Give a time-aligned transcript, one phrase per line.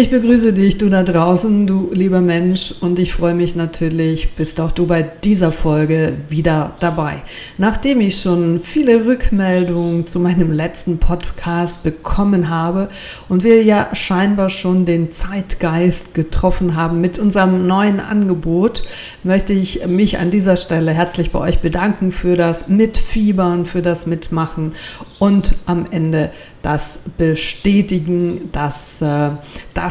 [0.00, 4.60] Ich begrüße dich, du da draußen, du lieber Mensch, und ich freue mich natürlich, bist
[4.60, 7.24] auch du bei dieser Folge wieder dabei.
[7.56, 12.90] Nachdem ich schon viele Rückmeldungen zu meinem letzten Podcast bekommen habe
[13.28, 18.84] und wir ja scheinbar schon den Zeitgeist getroffen haben mit unserem neuen Angebot,
[19.24, 24.06] möchte ich mich an dieser Stelle herzlich bei euch bedanken für das Mitfiebern, für das
[24.06, 24.76] Mitmachen
[25.18, 26.30] und am Ende
[26.62, 29.30] das bestätigen, dass äh,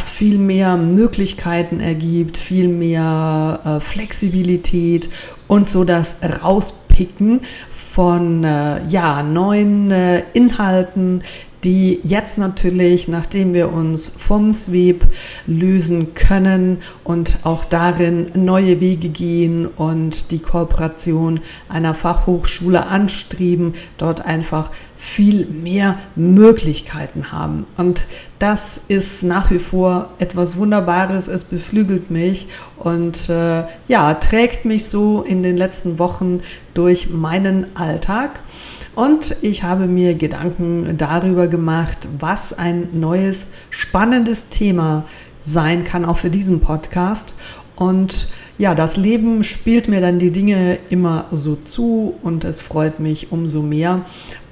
[0.04, 5.10] viel mehr Möglichkeiten ergibt, viel mehr äh, Flexibilität
[5.48, 11.24] und so das Rauspicken von äh, ja, neuen äh, Inhalten,
[11.64, 15.06] die jetzt natürlich, nachdem wir uns vom Sweep
[15.48, 24.26] lösen können und auch darin neue Wege gehen und die Kooperation einer Fachhochschule anstreben, dort
[24.26, 27.66] einfach viel mehr Möglichkeiten haben.
[27.78, 28.06] Und
[28.40, 31.28] das ist nach wie vor etwas Wunderbares.
[31.28, 32.48] Es beflügelt mich
[32.78, 36.42] und äh, ja, trägt mich so in den letzten Wochen
[36.74, 38.40] durch meinen Alltag.
[38.98, 45.06] Und ich habe mir Gedanken darüber gemacht, was ein neues, spannendes Thema
[45.40, 47.36] sein kann, auch für diesen Podcast.
[47.76, 53.00] Und ja, das Leben spielt mir dann die Dinge immer so zu und es freut
[53.00, 54.04] mich umso mehr,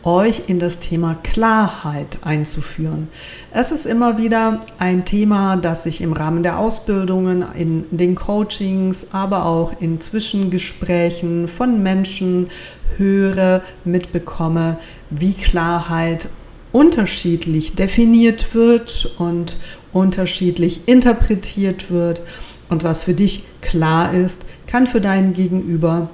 [0.03, 3.07] euch in das Thema Klarheit einzuführen.
[3.49, 9.07] Es ist immer wieder ein Thema, das ich im Rahmen der Ausbildungen, in den Coachings,
[9.11, 12.49] aber auch in Zwischengesprächen von Menschen
[12.97, 14.77] höre, mitbekomme,
[15.09, 16.29] wie Klarheit
[16.71, 19.57] unterschiedlich definiert wird und
[19.93, 22.21] unterschiedlich interpretiert wird.
[22.69, 26.09] Und was für dich klar ist, kann für deinen Gegenüber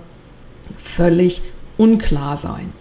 [0.77, 1.41] völlig
[1.77, 2.73] unklar sein.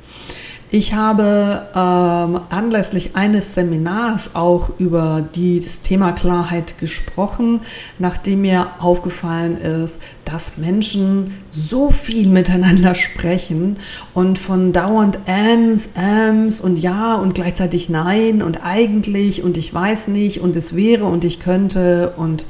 [0.72, 7.62] Ich habe ähm, anlässlich eines Seminars auch über die, das Thema Klarheit gesprochen,
[7.98, 13.78] nachdem mir aufgefallen ist, dass Menschen so viel miteinander sprechen
[14.14, 20.06] und von dauernd Ams, Ams und ja und gleichzeitig nein und eigentlich und ich weiß
[20.06, 22.44] nicht und es wäre und ich könnte und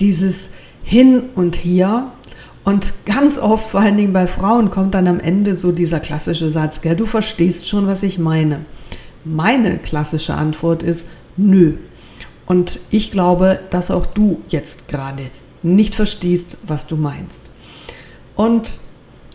[0.00, 0.50] dieses
[0.82, 2.12] hin und her
[2.68, 6.50] und ganz oft, vor allen Dingen bei Frauen, kommt dann am Ende so dieser klassische
[6.50, 8.66] Satz, gell, du verstehst schon, was ich meine.
[9.24, 11.06] Meine klassische Antwort ist,
[11.38, 11.78] nö.
[12.44, 15.30] Und ich glaube, dass auch du jetzt gerade
[15.62, 17.40] nicht verstehst, was du meinst.
[18.36, 18.80] Und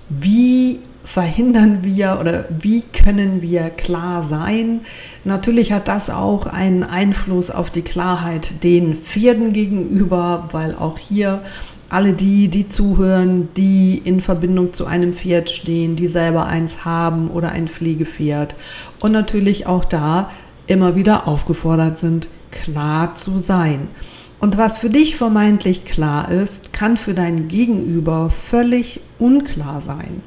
[0.10, 4.82] wie verhindern wir oder wie können wir klar sein?
[5.24, 11.42] Natürlich hat das auch einen Einfluss auf die Klarheit den Pferden gegenüber, weil auch hier
[11.94, 17.30] alle die, die zuhören, die in Verbindung zu einem Pferd stehen, die selber eins haben
[17.30, 18.56] oder ein Pflegepferd.
[19.00, 20.32] Und natürlich auch da
[20.66, 23.90] immer wieder aufgefordert sind, klar zu sein.
[24.40, 30.24] Und was für dich vermeintlich klar ist, kann für dein Gegenüber völlig unklar sein.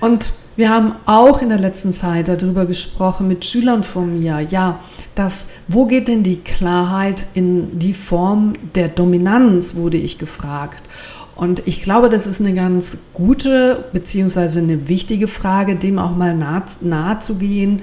[0.00, 4.80] Und wir haben auch in der letzten Zeit darüber gesprochen mit Schülern von mir, ja,
[5.14, 10.82] dass, wo geht denn die Klarheit in die Form der Dominanz, wurde ich gefragt.
[11.34, 16.34] Und ich glaube, das ist eine ganz gute beziehungsweise eine wichtige Frage, dem auch mal
[16.34, 17.82] nahe, nahe zu gehen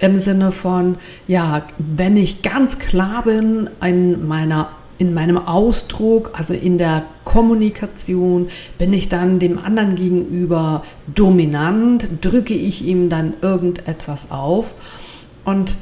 [0.00, 0.96] im Sinne von,
[1.28, 4.68] ja, wenn ich ganz klar bin in meiner
[4.98, 8.48] in meinem Ausdruck, also in der Kommunikation,
[8.78, 14.74] bin ich dann dem anderen gegenüber dominant, drücke ich ihm dann irgendetwas auf.
[15.44, 15.76] Und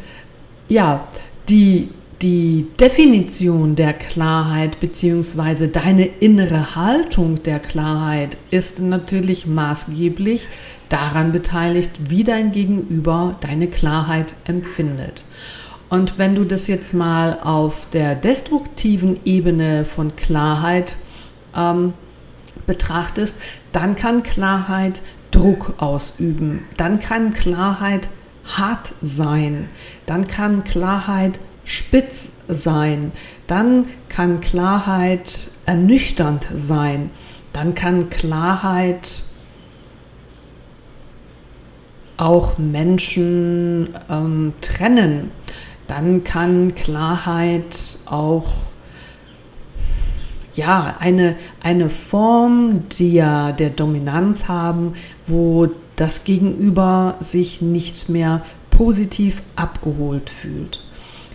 [0.68, 1.06] ja,
[1.48, 1.88] die,
[2.22, 5.68] die Definition der Klarheit bzw.
[5.68, 10.46] deine innere Haltung der Klarheit ist natürlich maßgeblich
[10.88, 15.24] daran beteiligt, wie dein Gegenüber deine Klarheit empfindet.
[15.88, 20.96] Und wenn du das jetzt mal auf der destruktiven Ebene von Klarheit
[21.54, 21.94] ähm,
[22.66, 23.36] betrachtest,
[23.72, 28.08] dann kann Klarheit Druck ausüben, dann kann Klarheit
[28.44, 29.68] hart sein,
[30.06, 33.12] dann kann Klarheit spitz sein,
[33.46, 37.10] dann kann Klarheit ernüchternd sein,
[37.52, 39.24] dann kann Klarheit
[42.16, 45.30] auch Menschen ähm, trennen
[45.86, 48.46] dann kann Klarheit auch
[50.54, 54.94] ja, eine, eine Form der, der Dominanz haben,
[55.26, 60.82] wo das Gegenüber sich nicht mehr positiv abgeholt fühlt.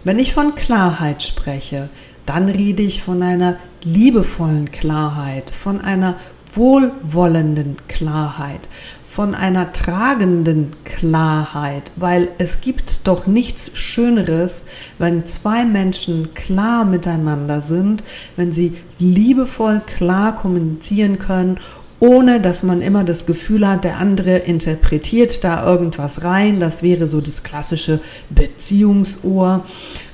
[0.04, 1.90] Wenn ich von Klarheit spreche,
[2.26, 6.16] dann rede ich von einer liebevollen Klarheit, von einer
[6.54, 8.70] wohlwollenden Klarheit,
[9.12, 14.64] von einer tragenden Klarheit, weil es gibt doch nichts Schöneres,
[15.00, 18.06] wenn zwei Menschen klar miteinander sind,
[18.38, 21.60] wenn sie liebevoll klar kommunizieren können,
[22.00, 27.10] ohne dass man immer das Gefühl hat, der andere interpretiert da irgendwas rein, das wäre
[27.10, 28.00] so das klassische
[28.30, 29.66] Beziehungsohr,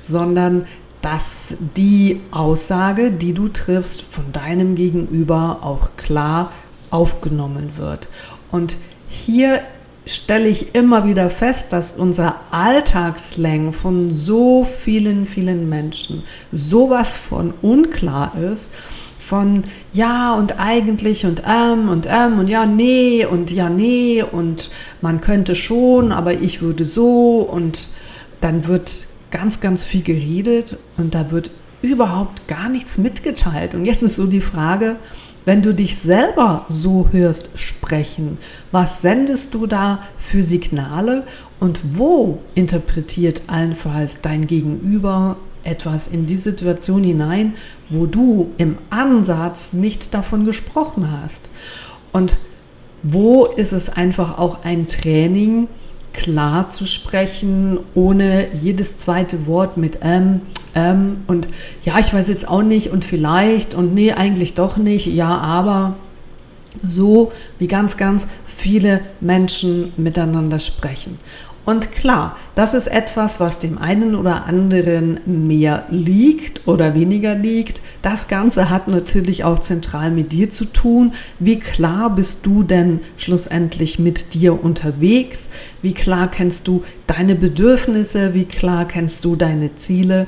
[0.02, 0.66] sondern
[1.02, 6.50] dass die Aussage, die du triffst, von deinem Gegenüber auch klar
[6.90, 8.08] aufgenommen wird.
[8.50, 8.76] Und
[9.08, 9.60] hier
[10.06, 17.52] stelle ich immer wieder fest, dass unser Alltagsslang von so vielen, vielen Menschen sowas von
[17.60, 18.70] unklar ist,
[19.18, 24.70] von ja und eigentlich und ähm und ähm und ja, nee und ja, nee und
[25.02, 27.88] man könnte schon, aber ich würde so und
[28.40, 31.50] dann wird ganz, ganz viel geredet und da wird
[31.82, 33.74] überhaupt gar nichts mitgeteilt.
[33.74, 34.96] Und jetzt ist so die Frage,
[35.48, 38.36] wenn du dich selber so hörst sprechen,
[38.70, 41.24] was sendest du da für Signale
[41.58, 47.54] und wo interpretiert allenfalls dein Gegenüber etwas in die Situation hinein,
[47.88, 51.48] wo du im Ansatz nicht davon gesprochen hast?
[52.12, 52.36] Und
[53.02, 55.68] wo ist es einfach auch ein Training,
[56.12, 60.40] klar zu sprechen, ohne jedes zweite Wort mit ähm,
[60.74, 61.48] ähm, und
[61.84, 65.96] ja, ich weiß jetzt auch nicht und vielleicht und nee, eigentlich doch nicht, ja, aber
[66.84, 71.18] so wie ganz, ganz viele Menschen miteinander sprechen.
[71.68, 77.82] Und klar, das ist etwas, was dem einen oder anderen mehr liegt oder weniger liegt.
[78.00, 81.12] Das Ganze hat natürlich auch zentral mit dir zu tun.
[81.38, 85.50] Wie klar bist du denn schlussendlich mit dir unterwegs?
[85.82, 88.32] Wie klar kennst du deine Bedürfnisse?
[88.32, 90.26] Wie klar kennst du deine Ziele?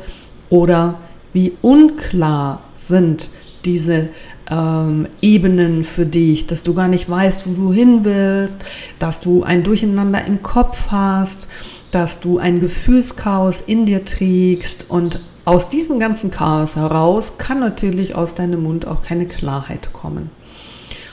[0.51, 0.97] oder
[1.33, 3.31] wie unklar sind
[3.65, 4.09] diese
[4.51, 8.59] ähm, Ebenen für dich, dass du gar nicht weißt, wo du hin willst,
[8.99, 11.49] dass du ein Durcheinander im Kopf hast,
[11.93, 18.15] dass du ein Gefühlschaos in dir trägst und aus diesem ganzen Chaos heraus kann natürlich
[18.15, 20.31] aus deinem Mund auch keine Klarheit kommen.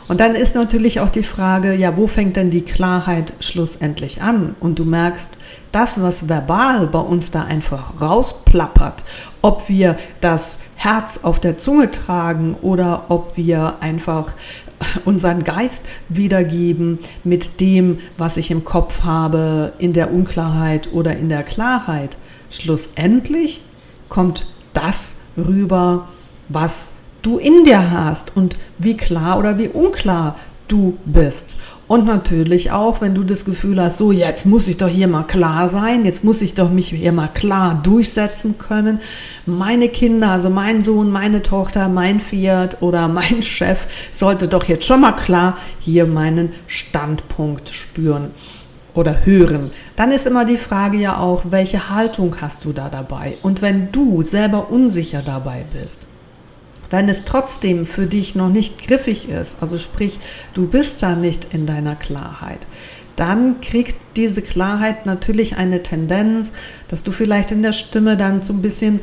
[0.08, 4.56] Und dann ist natürlich auch die Frage, ja, wo fängt denn die Klarheit schlussendlich an?
[4.60, 5.30] Und du merkst,
[5.72, 9.04] das, was verbal bei uns da einfach rausplappert,
[9.42, 14.34] ob wir das Herz auf der Zunge tragen oder ob wir einfach
[15.06, 21.30] unseren Geist wiedergeben mit dem, was ich im Kopf habe, in der Unklarheit oder in
[21.30, 22.18] der Klarheit.
[22.50, 23.62] Schlussendlich
[24.08, 26.08] kommt das rüber,
[26.50, 26.92] was
[27.28, 30.38] du in dir hast und wie klar oder wie unklar
[30.70, 31.56] du bist.
[31.88, 35.24] Und natürlich auch, wenn du das Gefühl hast, so jetzt muss ich doch hier mal
[35.24, 39.00] klar sein, jetzt muss ich doch mich hier mal klar durchsetzen können.
[39.46, 44.86] Meine Kinder, also mein Sohn, meine Tochter, mein Fiat oder mein Chef sollte doch jetzt
[44.86, 48.32] schon mal klar hier meinen Standpunkt spüren
[48.94, 49.72] oder hören.
[49.96, 53.38] Dann ist immer die Frage ja auch, welche Haltung hast du da dabei?
[53.44, 56.08] Und wenn du selber unsicher dabei bist,
[56.90, 60.20] wenn es trotzdem für dich noch nicht griffig ist, also sprich,
[60.54, 62.68] du bist da nicht in deiner Klarheit,
[63.18, 66.52] dann kriegt diese Klarheit natürlich eine Tendenz,
[66.88, 69.02] dass du vielleicht in der Stimme dann so ein bisschen,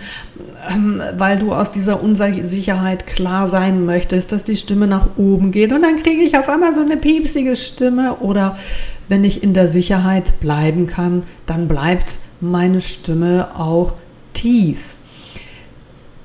[0.71, 5.73] ähm, weil du aus dieser Unsicherheit klar sein möchtest, dass die Stimme nach oben geht
[5.73, 8.57] und dann kriege ich auf einmal so eine piepsige Stimme oder
[9.09, 13.95] wenn ich in der Sicherheit bleiben kann, dann bleibt meine Stimme auch
[14.33, 14.95] tief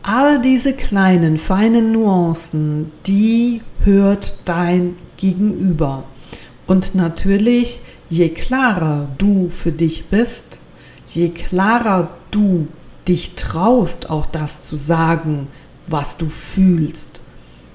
[0.10, 6.04] all diese kleinen, feinen Nuancen, die hört dein Gegenüber.
[6.66, 10.58] Und natürlich, je klarer du für dich bist,
[11.10, 12.68] je klarer du
[13.08, 15.48] dich traust, auch das zu sagen,
[15.86, 17.22] was du fühlst.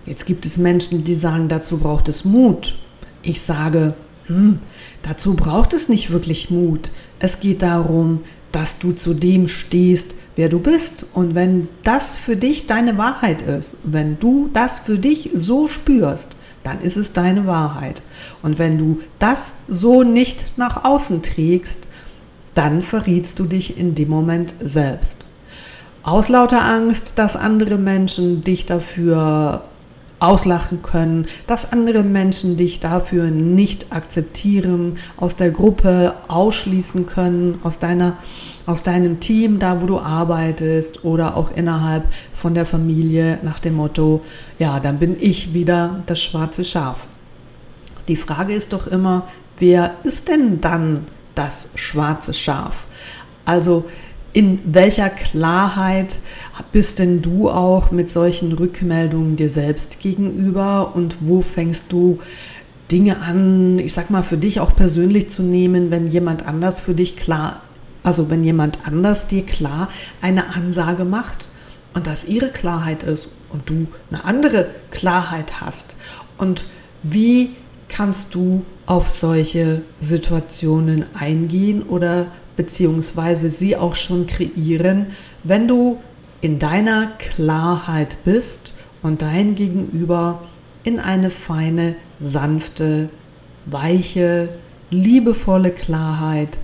[0.04, 2.74] Jetzt gibt es Menschen, die sagen, dazu braucht es Mut.
[3.22, 3.94] Ich sage,
[4.26, 4.58] hm,
[5.02, 6.90] dazu braucht es nicht wirklich Mut.
[7.20, 8.22] Es geht darum,
[8.54, 11.06] dass du zu dem stehst, wer du bist.
[11.12, 16.36] Und wenn das für dich deine Wahrheit ist, wenn du das für dich so spürst,
[16.62, 18.02] dann ist es deine Wahrheit.
[18.42, 21.80] Und wenn du das so nicht nach außen trägst,
[22.54, 25.26] dann verrietst du dich in dem Moment selbst.
[26.04, 29.64] Aus lauter Angst, dass andere Menschen dich dafür
[30.20, 37.78] auslachen können, dass andere Menschen dich dafür nicht akzeptieren, aus der Gruppe ausschließen können, aus
[37.78, 38.16] deiner
[38.66, 43.74] aus deinem Team, da wo du arbeitest oder auch innerhalb von der Familie nach dem
[43.74, 44.22] Motto,
[44.58, 47.06] ja, dann bin ich wieder das schwarze Schaf.
[48.08, 49.28] Die Frage ist doch immer,
[49.58, 52.86] wer ist denn dann das schwarze Schaf?
[53.44, 53.84] Also
[54.34, 56.18] in welcher Klarheit
[56.72, 60.92] bist denn du auch mit solchen Rückmeldungen dir selbst gegenüber?
[60.94, 62.18] Und wo fängst du
[62.90, 66.94] Dinge an, ich sag mal, für dich auch persönlich zu nehmen, wenn jemand anders für
[66.94, 67.62] dich klar,
[68.02, 69.88] also wenn jemand anders dir klar
[70.20, 71.46] eine Ansage macht
[71.94, 75.94] und das ihre Klarheit ist und du eine andere Klarheit hast?
[76.38, 76.64] Und
[77.04, 77.50] wie
[77.88, 82.26] kannst du auf solche Situationen eingehen oder
[82.56, 85.06] beziehungsweise sie auch schon kreieren,
[85.42, 85.98] wenn du
[86.40, 90.42] in deiner Klarheit bist und dein Gegenüber
[90.82, 93.08] in eine feine, sanfte,
[93.66, 94.50] weiche,
[94.90, 96.58] liebevolle Klarheit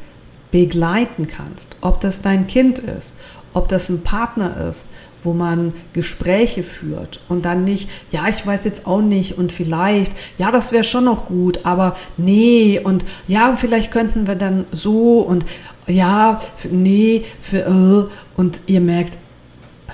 [0.51, 1.77] begleiten kannst.
[1.81, 3.15] Ob das dein Kind ist,
[3.53, 4.89] ob das ein Partner ist,
[5.23, 10.13] wo man Gespräche führt und dann nicht, ja, ich weiß jetzt auch nicht und vielleicht,
[10.39, 15.21] ja, das wäre schon noch gut, aber nee und ja, vielleicht könnten wir dann so
[15.21, 15.45] und
[15.87, 19.19] ja, nee, für äh, und ihr merkt,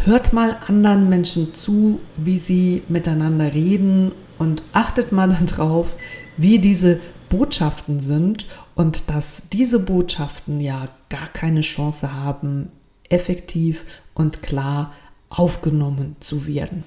[0.05, 5.95] hört mal anderen Menschen zu, wie sie miteinander reden und achtet mal darauf,
[6.37, 12.71] wie diese Botschaften sind und dass diese Botschaften ja gar keine Chance haben,
[13.09, 14.93] effektiv und klar
[15.29, 16.85] aufgenommen zu werden.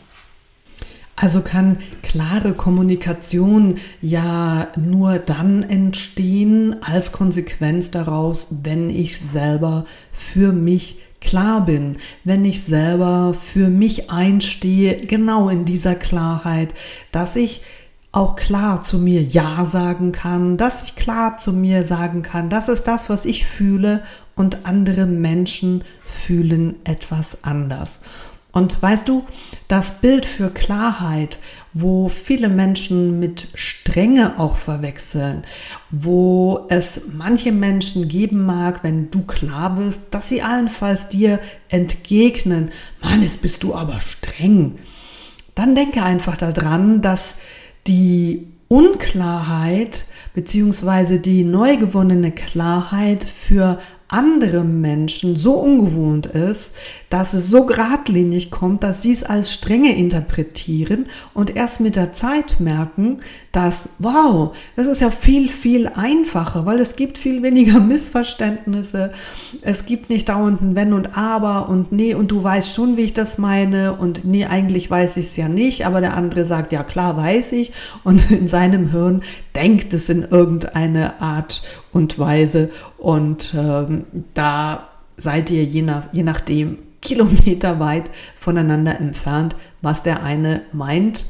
[1.22, 9.84] Also kann klare Kommunikation ja nur dann entstehen als Konsequenz daraus, wenn ich selber
[10.14, 16.74] für mich klar bin, wenn ich selber für mich einstehe, genau in dieser Klarheit,
[17.12, 17.64] dass ich
[18.14, 22.70] auch klar zu mir Ja sagen kann, dass ich klar zu mir sagen kann, das
[22.70, 24.04] ist das, was ich fühle
[24.38, 28.00] und andere Menschen fühlen etwas anders.
[28.60, 29.24] Und weißt du,
[29.70, 31.40] das Bild für Klarheit,
[31.72, 35.44] wo viele Menschen mit Strenge auch verwechseln,
[35.92, 41.40] wo es manche Menschen geben mag, wenn du klar wirst, dass sie allenfalls dir
[41.70, 44.78] entgegnen, Mann, jetzt bist du aber streng.
[45.56, 47.36] Dann denke einfach daran, dass
[47.88, 51.18] die Unklarheit bzw.
[51.20, 56.72] die neu gewonnene Klarheit für andere Menschen so ungewohnt ist,
[57.10, 62.14] dass es so geradlinig kommt, dass sie es als strenge interpretieren und erst mit der
[62.14, 67.80] Zeit merken, dass, wow, das ist ja viel, viel einfacher, weil es gibt viel weniger
[67.80, 69.12] Missverständnisse.
[69.62, 73.02] Es gibt nicht dauernd ein Wenn und Aber und nee, und du weißt schon, wie
[73.02, 76.72] ich das meine und nee, eigentlich weiß ich es ja nicht, aber der andere sagt,
[76.72, 77.72] ja klar, weiß ich
[78.04, 79.24] und in seinem Hirn
[79.56, 86.24] denkt es in irgendeine Art und Weise und ähm, da seid ihr je, nach, je
[86.24, 91.26] nachdem Kilometer weit voneinander entfernt, was der eine meint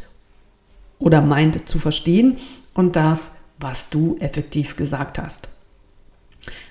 [0.97, 2.37] oder meint zu verstehen
[2.73, 5.49] und das, was du effektiv gesagt hast.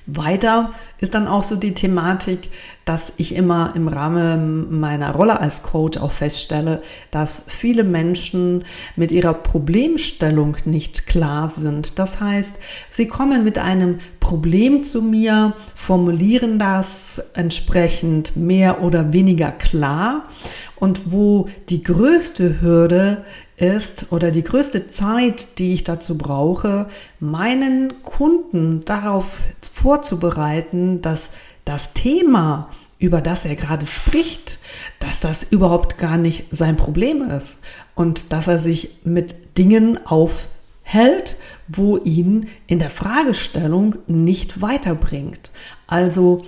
[0.09, 2.50] Weiter ist dann auch so die Thematik,
[2.87, 8.65] dass ich immer im Rahmen meiner Rolle als Coach auch feststelle, dass viele Menschen
[8.97, 11.99] mit ihrer Problemstellung nicht klar sind.
[11.99, 12.57] Das heißt,
[12.91, 20.25] sie kommen mit einem Problem zu mir, formulieren das entsprechend mehr oder weniger klar
[20.77, 23.25] und wo die größte Hürde
[23.59, 26.87] ist oder die größte Zeit, die ich dazu brauche,
[27.21, 29.27] meinen Kunden darauf
[29.75, 31.31] vorzubereiten, dass
[31.65, 34.59] das Thema, über das er gerade spricht,
[35.00, 37.59] dass das überhaupt gar nicht sein Problem ist
[37.95, 41.37] und dass er sich mit Dingen aufhält,
[41.67, 45.50] wo ihn in der Fragestellung nicht weiterbringt.
[45.87, 46.45] Also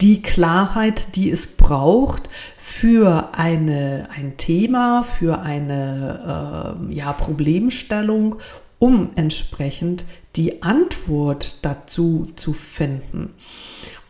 [0.00, 2.28] die Klarheit, die es braucht
[2.58, 8.36] für eine, ein Thema, für eine äh, ja, Problemstellung,
[8.78, 10.04] um entsprechend
[10.36, 13.34] die Antwort dazu zu finden.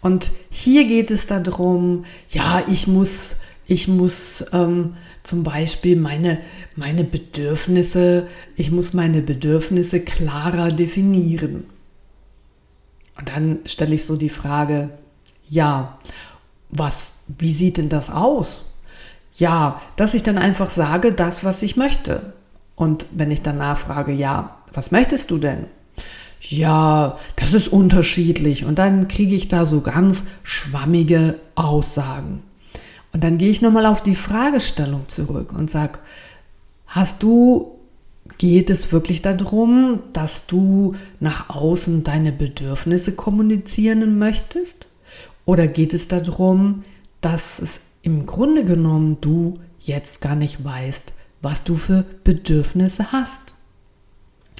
[0.00, 6.38] Und hier geht es darum, ja, ich muss, ich muss ähm, zum Beispiel meine,
[6.76, 11.64] meine Bedürfnisse, ich muss meine Bedürfnisse klarer definieren.
[13.18, 14.92] Und dann stelle ich so die Frage,
[15.50, 15.98] ja,
[16.70, 18.64] was, wie sieht denn das aus?
[19.34, 22.32] Ja, dass ich dann einfach sage, das, was ich möchte.
[22.76, 25.66] Und wenn ich danach frage, ja, was möchtest du denn?
[26.40, 28.64] Ja, das ist unterschiedlich.
[28.64, 32.42] Und dann kriege ich da so ganz schwammige Aussagen.
[33.12, 35.98] Und dann gehe ich nochmal auf die Fragestellung zurück und sage,
[36.86, 37.72] hast du,
[38.38, 44.89] geht es wirklich darum, dass du nach außen deine Bedürfnisse kommunizieren möchtest?
[45.44, 46.84] Oder geht es darum,
[47.20, 53.54] dass es im Grunde genommen du jetzt gar nicht weißt, was du für Bedürfnisse hast?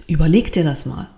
[0.06, 1.08] Überleg dir das mal.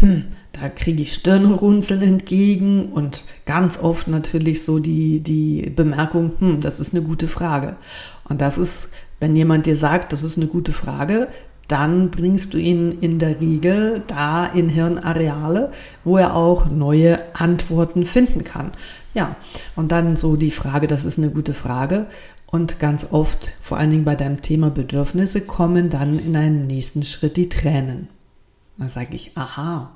[0.00, 6.60] hm, da kriege ich Stirnrunzeln entgegen und ganz oft natürlich so die, die Bemerkung, hm,
[6.60, 7.76] das ist eine gute Frage.
[8.24, 8.88] Und das ist,
[9.20, 11.28] wenn jemand dir sagt, das ist eine gute Frage,
[11.68, 15.70] dann bringst du ihn in der Regel da in Hirnareale,
[16.02, 18.72] wo er auch neue Antworten finden kann.
[19.14, 19.36] Ja,
[19.76, 22.06] und dann so die Frage, das ist eine gute Frage.
[22.46, 27.04] Und ganz oft, vor allen Dingen bei deinem Thema Bedürfnisse, kommen dann in einen nächsten
[27.04, 28.08] Schritt die Tränen.
[28.76, 29.92] Da sage ich, aha.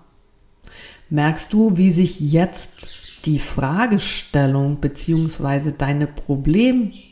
[1.10, 2.88] Merkst du, wie sich jetzt
[3.24, 5.72] die Fragestellung bzw.
[5.76, 7.04] deine Problemstellung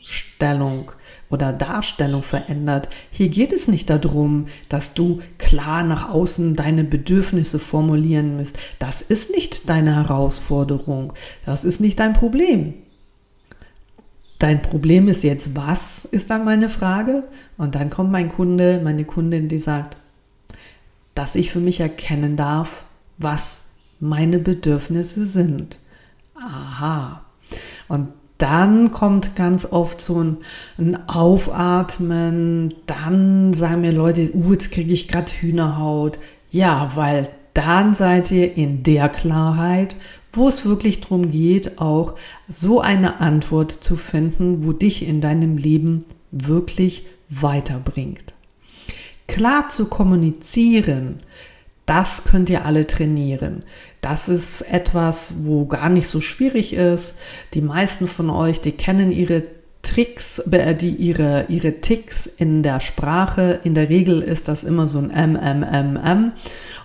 [1.29, 2.89] oder Darstellung verändert.
[3.11, 8.57] Hier geht es nicht darum, dass du klar nach außen deine Bedürfnisse formulieren musst.
[8.79, 11.13] Das ist nicht deine Herausforderung.
[11.45, 12.75] Das ist nicht dein Problem.
[14.39, 17.23] Dein Problem ist jetzt, was ist dann meine Frage?
[17.57, 19.97] Und dann kommt mein Kunde, meine Kundin, die sagt,
[21.15, 22.85] dass ich für mich erkennen darf,
[23.17, 23.61] was
[23.99, 25.79] meine Bedürfnisse sind.
[26.35, 27.21] Aha.
[27.87, 30.37] Und dann kommt ganz oft so ein,
[30.77, 36.19] ein Aufatmen, dann sagen mir Leute, uh, jetzt kriege ich gerade Hühnerhaut.
[36.51, 39.95] Ja, weil dann seid ihr in der Klarheit,
[40.31, 42.15] wo es wirklich darum geht, auch
[42.49, 48.33] so eine Antwort zu finden, wo dich in deinem Leben wirklich weiterbringt.
[49.27, 51.19] Klar zu kommunizieren,
[51.85, 53.63] das könnt ihr alle trainieren.
[54.01, 57.15] Das ist etwas, wo gar nicht so schwierig ist.
[57.53, 59.43] Die meisten von euch, die kennen ihre
[59.81, 63.59] Tricks, äh, die ihre, ihre Ticks in der Sprache.
[63.63, 66.31] In der Regel ist das immer so ein M, M, M, M.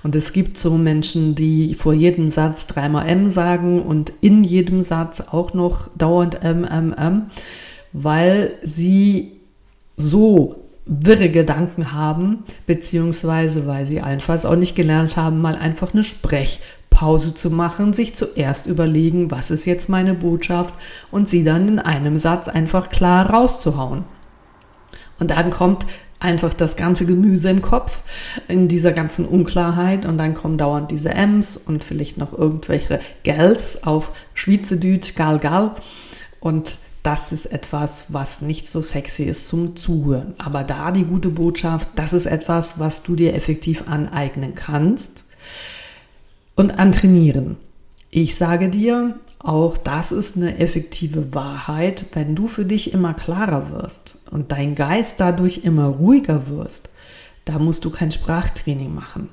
[0.02, 4.82] Und es gibt so Menschen, die vor jedem Satz dreimal M sagen und in jedem
[4.82, 7.30] Satz auch noch dauernd M, M, M,
[7.92, 9.32] weil sie
[9.96, 16.02] so wirre Gedanken haben, beziehungsweise weil sie allenfalls auch nicht gelernt haben, mal einfach eine
[16.02, 20.74] Sprechpause zu machen, sich zuerst überlegen, was ist jetzt meine Botschaft
[21.10, 24.04] und sie dann in einem Satz einfach klar rauszuhauen.
[25.18, 25.84] Und dann kommt
[26.20, 28.02] einfach das ganze Gemüse im Kopf
[28.48, 33.84] in dieser ganzen Unklarheit und dann kommen dauernd diese M's und vielleicht noch irgendwelche Gels
[33.84, 35.72] auf Schweizerdeutsch, Gal Gal
[36.40, 40.34] und das ist etwas, was nicht so sexy ist zum Zuhören.
[40.36, 45.24] Aber da die gute Botschaft, das ist etwas, was du dir effektiv aneignen kannst
[46.54, 47.56] und antrainieren.
[48.10, 53.70] Ich sage dir, auch das ist eine effektive Wahrheit, wenn du für dich immer klarer
[53.70, 56.90] wirst und dein Geist dadurch immer ruhiger wirst.
[57.46, 59.30] Da musst du kein Sprachtraining machen.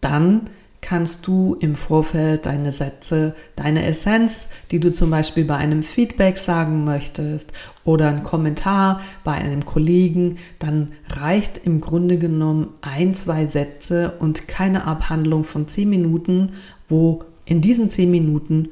[0.00, 0.50] Dann
[0.82, 6.36] kannst du im Vorfeld deine Sätze, deine Essenz, die du zum Beispiel bei einem Feedback
[6.36, 7.52] sagen möchtest
[7.84, 14.48] oder ein Kommentar bei einem Kollegen, dann reicht im Grunde genommen ein, zwei Sätze und
[14.48, 16.54] keine Abhandlung von zehn Minuten,
[16.88, 18.68] wo in diesen zehn Minuten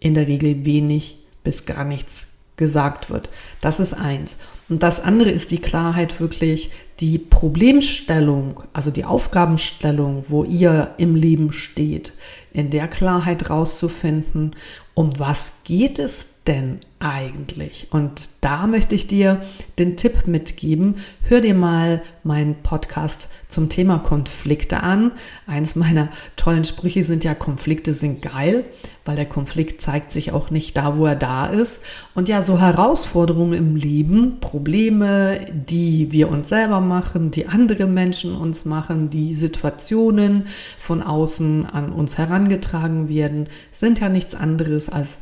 [0.00, 3.30] in der Regel wenig bis gar nichts gesagt wird.
[3.60, 4.36] Das ist eins.
[4.68, 11.14] Und das andere ist die Klarheit wirklich, die Problemstellung, also die Aufgabenstellung, wo ihr im
[11.14, 12.12] Leben steht,
[12.52, 14.54] in der Klarheit rauszufinden,
[14.94, 17.88] um was geht es denn eigentlich?
[17.90, 19.42] Und da möchte ich dir
[19.78, 25.12] den Tipp mitgeben, hör dir mal meinen Podcast zum Thema Konflikte an.
[25.46, 28.64] Eins meiner tollen Sprüche sind ja, Konflikte sind geil,
[29.04, 31.82] weil der Konflikt zeigt sich auch nicht da, wo er da ist.
[32.14, 38.34] Und ja, so Herausforderungen im Leben, Probleme, die wir uns selber machen, die andere Menschen
[38.36, 40.46] uns machen, die Situationen
[40.78, 45.18] von außen an uns herangetragen werden, sind ja nichts anderes als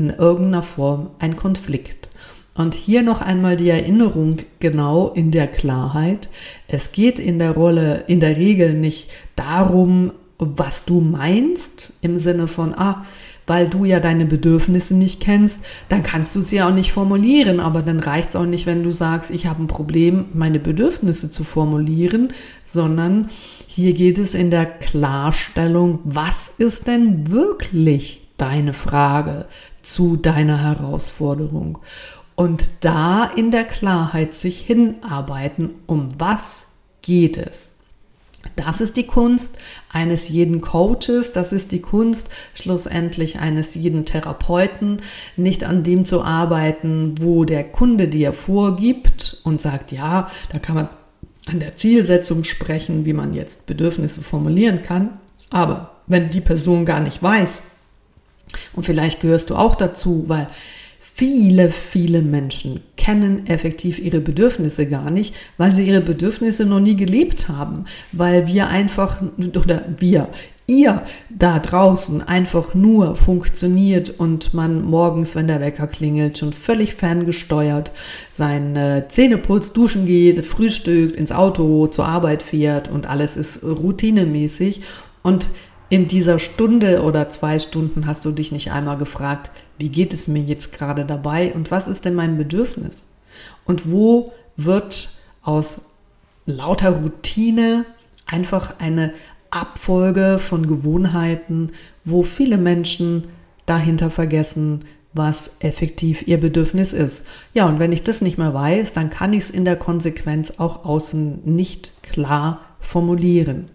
[0.00, 2.08] in irgendeiner Form ein Konflikt.
[2.54, 6.28] Und hier noch einmal die Erinnerung genau in der Klarheit.
[6.66, 12.48] Es geht in der Rolle in der Regel nicht darum, was du meinst, im Sinne
[12.48, 13.04] von, ah,
[13.46, 17.60] weil du ja deine Bedürfnisse nicht kennst, dann kannst du sie ja auch nicht formulieren.
[17.60, 21.30] Aber dann reicht es auch nicht, wenn du sagst, ich habe ein Problem, meine Bedürfnisse
[21.30, 22.32] zu formulieren,
[22.64, 23.28] sondern
[23.66, 29.46] hier geht es in der Klarstellung, was ist denn wirklich deine Frage
[29.92, 31.78] zu deiner Herausforderung?
[32.34, 36.68] Und da in der Klarheit sich hinarbeiten, um was
[37.02, 37.70] geht es.
[38.56, 39.58] Das ist die Kunst
[39.90, 45.02] eines jeden Coaches, das ist die Kunst schlussendlich eines jeden Therapeuten,
[45.36, 50.74] nicht an dem zu arbeiten, wo der Kunde dir vorgibt und sagt, ja, da kann
[50.74, 50.88] man
[51.46, 55.18] an der Zielsetzung sprechen, wie man jetzt Bedürfnisse formulieren kann.
[55.50, 57.62] Aber wenn die Person gar nicht weiß,
[58.74, 60.48] und vielleicht gehörst du auch dazu, weil
[61.20, 66.96] Viele, viele Menschen kennen effektiv ihre Bedürfnisse gar nicht, weil sie ihre Bedürfnisse noch nie
[66.96, 69.20] gelebt haben, weil wir einfach,
[69.54, 70.28] oder wir,
[70.66, 76.94] ihr da draußen einfach nur funktioniert und man morgens, wenn der Wecker klingelt, schon völlig
[76.94, 77.92] ferngesteuert
[78.30, 84.80] seine Zähne putzt, duschen geht, frühstückt, ins Auto, zur Arbeit fährt und alles ist routinemäßig.
[85.22, 85.48] Und
[85.90, 90.28] in dieser Stunde oder zwei Stunden hast du dich nicht einmal gefragt, wie geht es
[90.28, 93.08] mir jetzt gerade dabei und was ist denn mein Bedürfnis?
[93.64, 95.10] Und wo wird
[95.42, 95.90] aus
[96.46, 97.84] lauter Routine
[98.24, 99.12] einfach eine
[99.50, 101.72] Abfolge von Gewohnheiten,
[102.04, 103.24] wo viele Menschen
[103.66, 107.24] dahinter vergessen, was effektiv ihr Bedürfnis ist.
[107.52, 110.54] Ja, und wenn ich das nicht mehr weiß, dann kann ich es in der Konsequenz
[110.58, 113.70] auch außen nicht klar formulieren.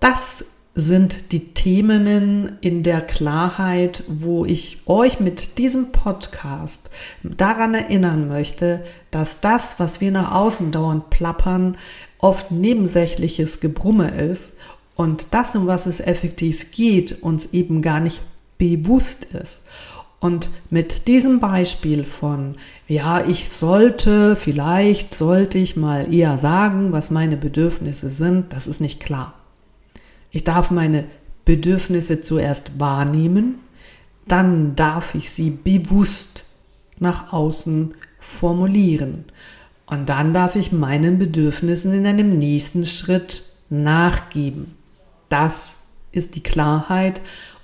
[0.00, 6.88] Das sind die Themen in der Klarheit, wo ich euch mit diesem Podcast
[7.22, 11.76] daran erinnern möchte, dass das, was wir nach außen dauernd plappern,
[12.18, 14.54] oft nebensächliches Gebrumme ist
[14.94, 18.22] und das, um was es effektiv geht, uns eben gar nicht
[18.56, 19.64] bewusst ist.
[20.20, 22.54] Und mit diesem Beispiel von,
[22.86, 28.80] ja, ich sollte, vielleicht sollte ich mal eher sagen, was meine Bedürfnisse sind, das ist
[28.80, 29.34] nicht klar.
[30.32, 31.04] Ich darf meine
[31.44, 33.56] Bedürfnisse zuerst wahrnehmen,
[34.26, 36.46] dann darf ich sie bewusst
[36.98, 39.24] nach außen formulieren.
[39.86, 44.74] Und dann darf ich meinen Bedürfnissen in einem nächsten Schritt nachgeben.
[45.28, 45.76] Das
[46.12, 47.20] ist die Klarheit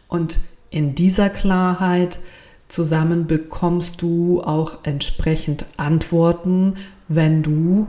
[0.09, 2.19] und in dieser Klarheit
[2.67, 6.77] zusammen bekommst du auch entsprechend Antworten,
[7.09, 7.89] wenn du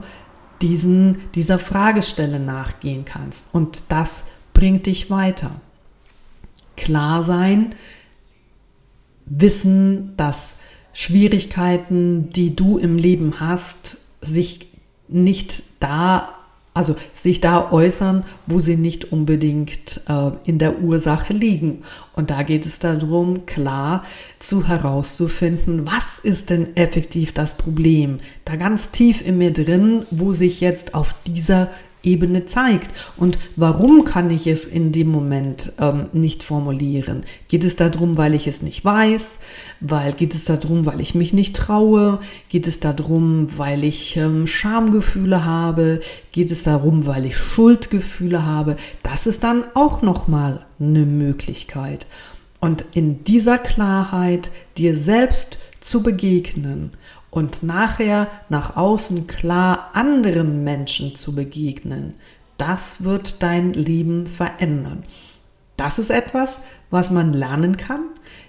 [0.62, 3.44] diesen, dieser Fragestelle nachgehen kannst.
[3.52, 4.24] Und das
[4.60, 5.52] bringt dich weiter.
[6.76, 7.74] Klar sein,
[9.24, 10.58] wissen, dass
[10.92, 14.68] Schwierigkeiten, die du im Leben hast, sich
[15.08, 16.34] nicht da,
[16.74, 21.82] also sich da äußern, wo sie nicht unbedingt äh, in der Ursache liegen.
[22.12, 24.04] Und da geht es darum, klar
[24.40, 28.20] zu herauszufinden, was ist denn effektiv das Problem?
[28.44, 31.70] Da ganz tief in mir drin, wo sich jetzt auf dieser
[32.02, 32.90] Ebene zeigt.
[33.16, 37.24] Und warum kann ich es in dem Moment ähm, nicht formulieren?
[37.48, 39.38] Geht es darum, weil ich es nicht weiß?
[39.80, 42.20] Weil geht es darum, weil ich mich nicht traue?
[42.48, 46.00] Geht es darum, weil ich ähm, Schamgefühle habe?
[46.32, 48.76] Geht es darum, weil ich Schuldgefühle habe?
[49.02, 52.06] Das ist dann auch noch mal eine Möglichkeit.
[52.60, 56.92] Und in dieser Klarheit dir selbst zu begegnen
[57.30, 62.14] und nachher nach außen klar anderen Menschen zu begegnen,
[62.58, 65.04] das wird dein Leben verändern.
[65.76, 68.02] Das ist etwas, was man lernen kann,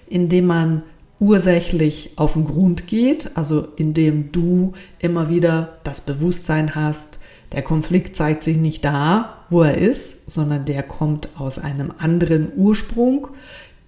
[0.06, 0.82] indem man
[1.18, 7.20] ursächlich auf den Grund geht, also indem du immer wieder das Bewusstsein hast,
[7.52, 12.50] der Konflikt zeigt sich nicht da, wo er ist, sondern der kommt aus einem anderen
[12.56, 13.28] Ursprung.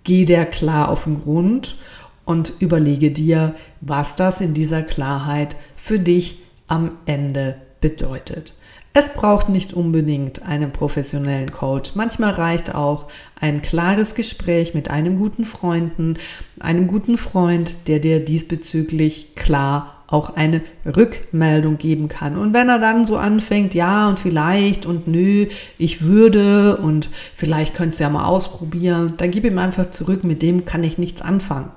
[0.04, 1.76] Geh der klar auf den Grund
[2.24, 8.54] und überlege dir, was das in dieser Klarheit für dich am Ende bedeutet.
[8.96, 11.96] Es braucht nicht unbedingt einen professionellen Coach.
[11.96, 13.08] Manchmal reicht auch
[13.40, 16.14] ein klares Gespräch mit einem guten Freunden,
[16.60, 22.38] einem guten Freund, der dir diesbezüglich klar auch eine Rückmeldung geben kann.
[22.38, 27.74] Und wenn er dann so anfängt, ja und vielleicht und nö, ich würde und vielleicht
[27.74, 31.20] könntest du ja mal ausprobieren, dann gib ihm einfach zurück, mit dem kann ich nichts
[31.20, 31.72] anfangen.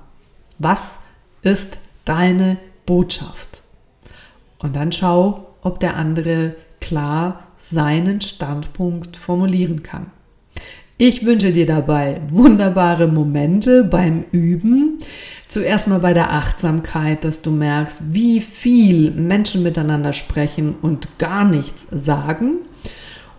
[0.58, 0.98] Was
[1.42, 3.62] ist deine Botschaft?
[4.58, 10.10] Und dann schau, ob der andere klar seinen Standpunkt formulieren kann.
[10.96, 14.98] Ich wünsche dir dabei wunderbare Momente beim Üben.
[15.46, 21.44] Zuerst mal bei der Achtsamkeit, dass du merkst, wie viel Menschen miteinander sprechen und gar
[21.44, 22.56] nichts sagen.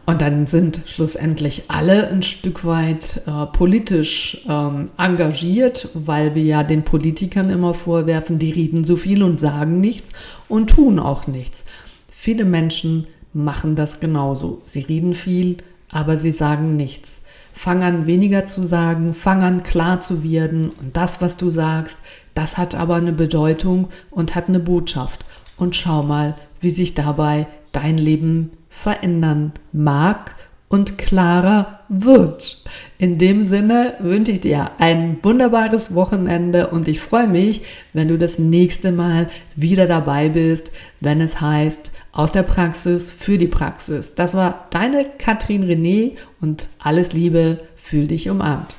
[0.10, 6.64] Und dann sind schlussendlich alle ein Stück weit äh, politisch ähm, engagiert, weil wir ja
[6.64, 10.10] den Politikern immer vorwerfen, die reden so viel und sagen nichts
[10.48, 11.64] und tun auch nichts.
[12.10, 14.64] Viele Menschen machen das genauso.
[14.66, 15.58] Sie reden viel,
[15.90, 17.22] aber sie sagen nichts.
[17.54, 22.00] Fang an weniger zu sagen, fang an klar zu werden und das, was du sagst,
[22.34, 25.24] das hat aber eine Bedeutung und hat eine Botschaft.
[25.56, 28.50] Und schau mal, wie sich dabei dein Leben
[28.82, 30.36] verändern mag
[30.70, 32.64] und klarer wird.
[32.98, 38.18] In dem Sinne wünsche ich dir ein wunderbares Wochenende und ich freue mich, wenn du
[38.18, 44.14] das nächste Mal wieder dabei bist, wenn es heißt, aus der Praxis für die Praxis.
[44.16, 48.76] Das war deine Katrin René und alles Liebe, fühl dich umarmt.